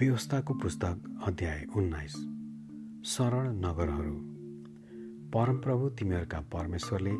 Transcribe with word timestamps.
व्यवस्थाको 0.00 0.54
पुस्तक 0.54 1.24
अध्याय 1.26 1.64
उन्नाइस। 1.76 2.12
शरण 3.04 3.48
नगरहरू। 3.56 4.12
परमप्रभु 5.30 5.88
तिमीहरूका 5.88 6.40
परमेश्वरले 6.40 7.14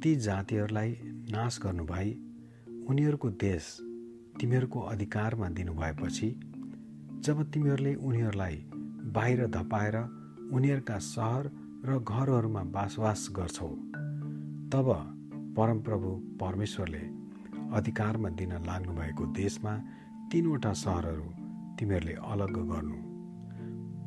ती 0.00 0.14
जातिहरूलाई 0.16 0.96
नाश 1.04 1.60
गर्नुभई 1.62 2.14
उनीहरूको 2.88 3.30
देश 3.30 3.78
तिमीहरूको 4.40 4.80
अधिकारमा 4.80 5.48
दिनुभएपछि 5.48 6.30
जब 7.20 7.50
तिमीहरूले 7.50 7.94
उनीहरूलाई 7.94 8.64
बाहिर 9.12 9.46
धपाएर 9.46 9.96
उनीहरूका 10.52 10.98
सहर 10.98 11.52
र 11.84 11.98
घरहरूमा 11.98 12.62
बासवास 12.62 13.28
गर्छौ 13.32 13.68
तब 14.72 14.92
परमप्रभु 15.56 16.18
परमेश्वरले 16.40 17.06
अधिकारमा 17.76 18.28
दिन 18.28 18.52
लाग्नुभएको 18.52 19.26
देशमा 19.26 19.78
तिनवटा 20.32 20.72
सहरहरू 20.72 21.43
तिमीहरूले 21.78 22.14
अलग 22.32 22.56
गर्नु। 22.70 22.98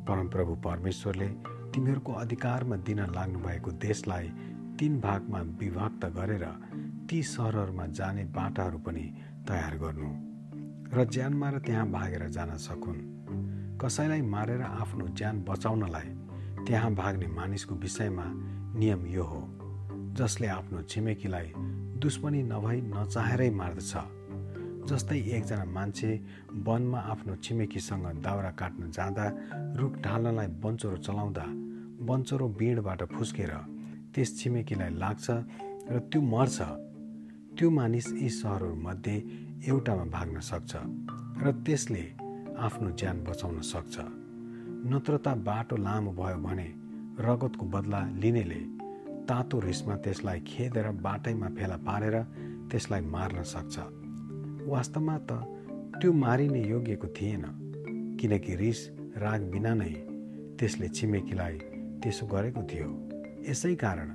परमप्रभु 0.06 0.54
परमेश्वरले 0.64 1.28
तिमीहरूको 1.74 2.12
अधिकारमा 2.12 2.76
दिन 2.76 3.00
लाग्नुभएको 3.10 3.70
देशलाई 3.70 4.28
तीन 4.78 5.00
भागमा 5.00 5.40
विभक्त 5.60 6.04
गरेर 6.16 6.44
ती 7.10 7.22
सहरहरूमा 7.22 7.86
जाने 7.86 8.24
बाटाहरू 8.24 8.78
पनि 8.78 9.04
तयार 9.48 9.76
गर्नु 9.78 10.10
र 10.94 11.04
ज्यानमा 11.04 11.48
र 11.50 11.58
त्यहाँ 11.58 11.86
भागेर 11.90 12.28
जान 12.28 12.56
सकुन्। 12.56 13.00
कसैलाई 13.78 14.22
मारेर 14.22 14.62
आफ्नो 14.62 15.06
ज्यान 15.08 15.44
बचाउनलाई 15.44 16.08
त्यहाँ 16.66 16.94
भाग्ने 16.94 17.26
मानिसको 17.26 17.74
विषयमा 17.74 18.24
नियम 18.78 19.06
यो 19.06 19.24
हो 19.24 19.40
जसले 20.16 20.46
आफ्नो 20.48 20.82
छिमेकीलाई 20.82 21.52
दुश्मनी 22.02 22.42
नभई 22.42 22.80
नचाहेरै 22.84 23.50
मार्दछ। 23.50 23.92
जस्तै 24.88 25.18
एकजना 25.36 25.64
मान्छे 25.76 26.10
वनमा 26.66 26.98
आफ्नो 27.12 27.34
छिमेकीसँग 27.44 28.06
दाउरा 28.24 28.50
काट्न 28.60 28.90
जाँदा 28.96 29.26
रुख 29.78 29.92
ढाल्नलाई 30.04 30.48
बन्चोरो 30.64 30.96
चलाउँदा 31.06 31.44
बन्चोरो 32.08 32.46
बिँडबाट 32.58 33.02
फुस्केर 33.14 33.52
त्यस 34.14 34.28
छिमेकीलाई 34.38 34.90
लाग्छ 35.02 35.26
र 35.92 35.98
त्यो 36.10 36.20
मर्छ। 36.34 36.58
त्यो 37.56 37.68
मानिस 37.70 38.06
यी 38.22 38.28
सहरहरूमध्ये 38.30 39.16
एउटामा 39.68 40.04
भाग्न 40.14 40.40
सक्छ 40.50 40.72
र 41.42 41.52
त्यसले 41.66 42.04
आफ्नो 42.66 42.88
ज्यान 43.00 43.16
बचाउन 43.28 43.60
सक्छ। 43.72 43.96
नत्रता 44.90 45.32
बाटो 45.48 45.76
लामो 45.76 46.10
भयो 46.18 46.38
भने 46.46 46.68
रगतको 47.26 47.64
बदला 47.74 48.00
लिनेले 48.22 48.60
तातो 49.28 49.56
रिसमा 49.60 49.94
त्यसलाई 50.04 50.40
खेदेर 50.48 50.86
बाटैमा 51.04 51.48
फेला 51.56 51.76
पारेर 51.88 52.16
त्यसलाई 52.70 53.02
मार्न 53.14 53.42
सक्छ। 53.54 53.76
वास्तवमा 54.68 55.16
त 55.28 55.30
त्यो 56.00 56.12
मारिने 56.12 56.62
योग्यको 56.68 57.08
थिएन 57.16 57.44
किनकि 58.20 58.54
रिस 58.56 58.80
राग 59.16 59.40
बिना 59.52 59.72
नै 59.74 59.92
त्यसले 60.58 60.88
छिमेकीलाई 60.96 61.56
त्यसो 62.02 62.26
गरेको 62.26 62.62
थियो। 62.70 62.88
यसै 63.48 63.74
कारण 63.84 64.10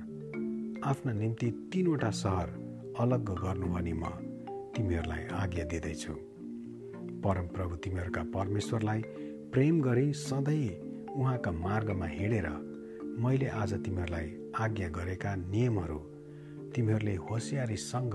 आफ्ना 0.84 1.12
निम्ति 1.12 1.48
तिनवटा 1.72 2.10
सहर 2.22 2.48
अलग 3.02 3.30
गर्नु 3.42 3.66
भनी 3.74 3.92
म 3.92 4.04
तिमीहरूलाई 4.74 5.24
आज्ञा 5.42 5.64
दिँदैछु। 5.72 6.14
परमप्रभु 7.24 7.76
तिमीहरूका 7.84 8.22
परमेश्वरलाई 8.36 9.00
प्रेम 9.52 9.80
गरी 9.82 10.12
सधैँ 10.12 10.68
उहाँका 11.18 11.50
मार्गमा 11.64 12.06
हिँडेर 12.16 12.48
मैले 13.24 13.48
आज 13.62 13.72
तिमीहरूलाई 13.84 14.28
आज्ञा 14.64 14.88
गरेका 14.98 15.34
नियमहरू 15.36 15.98
तिमीहरूले 16.74 17.14
होसियारीसँग 17.26 18.14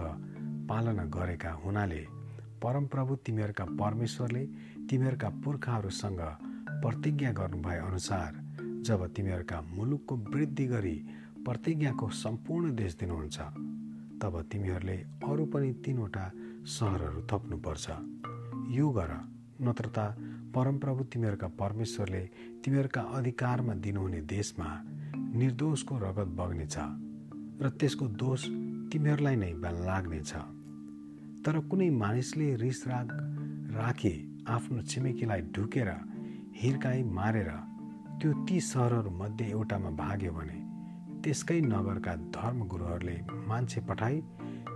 पालना 0.69 1.05
गरेका 1.17 1.51
हुनाले 1.63 2.01
परमप्रभु 2.63 3.15
तिमीहरूका 3.25 3.65
परमेश्वरले 3.81 4.43
तिमीहरूका 4.89 5.29
पुर्खाहरूसँग 5.43 6.21
प्रतिज्ञा 6.83 7.31
गर्नुभए 7.31 7.77
अनुसार 7.79 8.31
जब 8.87 9.05
तिमीहरूका 9.15 9.61
मुलुकको 9.77 10.15
वृद्धि 10.33 10.65
गरी 10.65 10.95
प्रतिज्ञाको 11.45 12.09
सम्पूर्ण 12.15 12.75
देश 12.75 12.95
दिनुहुन्छ 12.99 13.39
तब 14.21 14.41
तिमीहरूले 14.51 14.97
अरू 15.23 15.45
पनि 15.45 15.71
तिनवटा 15.85 16.25
सहरहरू 16.67 17.21
थप्नुपर्छ। 17.31 17.85
यो 18.77 18.89
गर 18.89 19.11
नत्र 19.61 19.87
परमप्रभु 20.55 21.03
तिमीहरूका 21.03 21.47
परमेश्वरले 21.59 22.23
तिमीहरूका 22.65 23.01
अधिकारमा 23.17 23.73
दिनुहुने 23.85 24.21
देशमा 24.35 24.69
निर्दोषको 25.39 25.97
रगत 25.97 26.29
बग्नेछ 26.39 26.75
र 27.61 27.69
त्यसको 27.79 28.05
दोष 28.21 28.41
तिमीहरूलाई 28.91 29.35
नै 29.35 29.51
लाग्नेछ। 29.87 30.31
तर 31.45 31.59
कुनै 31.59 31.89
मानिसले 31.89 32.55
रिसराग 32.55 33.11
राखी 33.75 34.13
आफ्नो 34.47 34.81
छिमेकीलाई 34.81 35.41
ढुकेर 35.55 35.89
हिर्काई 36.55 37.03
मारेर 37.03 37.49
त्यो 38.21 38.31
ती 38.45 38.59
सहरहरूमध्ये 38.61 39.49
एउटामा 39.49 39.89
भाग्यो 39.89 40.31
भने 40.33 40.59
त्यसकै 41.23 41.59
नगरका 41.61 42.15
धर्मगुरुहरूले 42.35 43.17
मान्छे 43.47 43.81
पठाई 43.81 44.21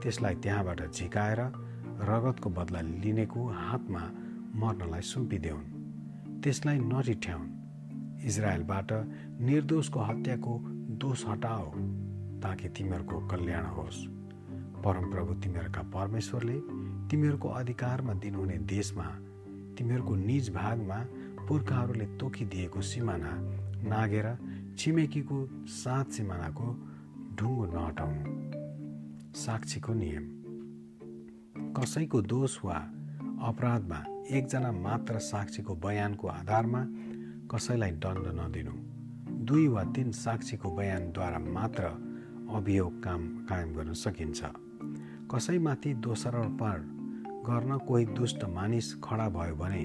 त्यसलाई 0.02 0.36
त्यहाँबाट 0.36 0.82
झिकाएर 0.92 1.40
रगतको 2.10 2.50
बदला 2.50 2.82
लिनेको 3.04 3.42
हातमा 3.64 4.04
मर्नलाई 4.56 5.02
सुम्पिदेऊन् 5.02 5.72
त्यसलाई 6.42 6.78
नरिठ्याउन्। 6.80 7.52
इजरायलबाट 8.26 8.92
निर्दोषको 9.48 10.00
हत्याको 10.00 10.54
दोष 11.02 11.26
हटाओ 11.28 11.66
ताकि 12.44 12.70
तिमीहरूको 12.70 13.18
कल्याण 13.28 13.66
होस्। 13.66 14.00
परमप्रभु 14.86 15.34
तिमीहरूका 15.34 15.82
परमेश्वरले 15.82 16.58
तिमीहरूको 17.10 17.50
अधिकारमा 17.50 18.14
दिनुहुने 18.14 18.58
देशमा 18.58 19.06
तिमीहरूको 19.78 20.16
निज 20.16 20.50
भागमा 20.50 21.00
पुर्खाहरूले 21.48 22.06
तोकिदिएको 22.06 22.82
सिमाना 22.82 23.32
नागेर 23.90 24.28
छिमेकीको 24.78 25.38
सात 25.68 26.12
सिमानाको 26.12 26.68
ढुङ्गो 27.36 27.66
नहटाउनु। 27.66 28.32
साक्षीको 29.36 29.94
नियम। 29.94 30.26
कसैको 31.74 32.22
दोष 32.22 32.58
वा 32.66 32.78
अपराधमा 33.48 34.00
एकजना 34.32 34.72
मात्र 34.72 35.20
साक्षीको 35.20 35.76
बयानको 35.76 36.28
आधारमा 36.28 36.82
कसैलाई 37.52 37.92
दण्ड 37.92 38.26
नदिनु। 38.40 38.76
दुई 39.46 39.68
वा 39.68 39.84
तिन 39.84 40.12
साक्षीको 40.12 40.72
बयानद्वारा 40.72 41.40
मात्र 41.40 41.84
अभियोग 42.54 43.04
काम 43.04 43.22
कायम 43.50 43.74
गर्न 43.74 43.94
सकिन्छ। 43.94 44.42
कसैमाथि 45.32 45.94
दोषारोपण 45.94 46.82
गर्न 47.48 47.78
कोही 47.88 48.06
दुष्ट 48.06 48.44
मानिस 48.46 48.94
खडा 49.04 49.28
भयो 49.30 49.56
भने 49.56 49.84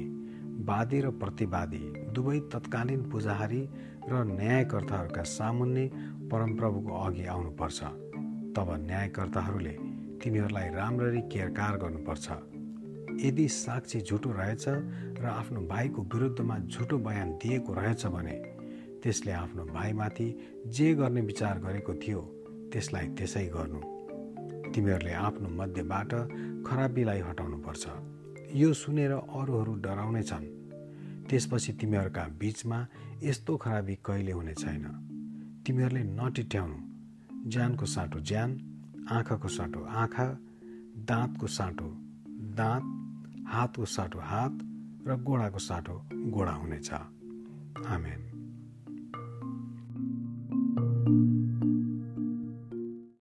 वादी 0.64 1.00
र 1.00 1.10
प्रतिवादी 1.10 1.78
दुवै 2.12 2.38
तत्कालीन 2.52 3.02
पुजाहारी 3.10 3.62
र 4.10 4.24
न्यायकर्ताहरूका 4.24 5.22
सामुन्ने 5.22 5.86
परमप्रभुको 6.30 6.92
अघि 7.06 7.24
आउनुपर्छ। 7.26 7.80
तब 8.56 8.68
न्यायकर्ताहरूले 8.86 9.74
तिनीहरूलाई 10.20 10.68
राम्ररी 10.70 11.20
केरकार 11.32 11.76
गर्नुपर्छ। 11.76 12.26
यदि 13.24 13.48
साक्षी 13.48 14.00
झुटो 14.00 14.30
रहेछ 14.30 14.64
र 15.18 15.24
आफ्नो 15.24 15.60
भाइको 15.66 16.02
विरुद्धमा 16.02 16.58
झुटो 16.58 16.98
बयान 16.98 17.30
दिएको 17.42 17.72
रहेछ 17.72 18.06
भने 18.06 18.36
त्यसले 19.02 19.32
आफ्नो 19.32 19.64
भाइमाथि 19.64 20.28
जे 20.66 20.94
गर्ने 20.94 21.20
विचार 21.20 21.58
गरेको 21.58 21.94
थियो 21.94 22.20
त्यसलाई 22.72 23.08
त्यसै 23.08 23.46
गर्नु। 23.46 23.80
तिमीहरूले 24.72 25.12
आफ्नो 25.12 25.48
मध्यबाट 25.48 26.14
खराबीलाई 26.66 27.20
हटाउनुपर्छ। 27.20 27.88
यो 28.54 28.72
सुनेर 28.72 29.12
अरूहरू 29.12 29.74
डराउने 29.74 30.22
छन्। 30.22 30.46
त्यसपछि 31.30 31.72
तिमीहरूका 31.72 32.28
बिचमा 32.38 32.86
यस्तो 33.22 33.56
खराबी 33.56 33.94
कहिले 34.04 34.32
हुने 34.32 34.54
छैन। 34.54 34.84
तिमीहरूले 35.66 36.02
नटिट्याउनु। 36.02 36.78
ज्यानको 37.50 37.86
साटो 37.86 38.20
ज्यान 38.20 38.50
आँखाको 39.10 39.48
साटो 39.48 39.84
आँखा 39.84 40.38
दाँतको 40.96 41.46
साटो 41.46 41.88
दाँत 42.28 42.84
हातको 43.48 43.84
साटो 43.84 44.18
हात 44.18 44.58
र 45.08 45.16
गोडाको 45.16 45.58
साटो 45.58 46.08
गोडा 46.12 46.52
हुनेछ। 46.52 46.92
आमेन। 47.86 48.37